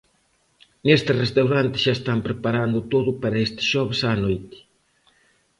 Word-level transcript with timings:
Neste 0.87 1.11
restaurante 1.23 1.77
xa 1.83 1.93
están 1.97 2.19
preparando 2.27 2.79
todo 2.93 3.09
para 3.21 3.41
este 3.45 3.61
xoves 3.71 4.01
á 4.09 4.11
noite. 4.25 4.57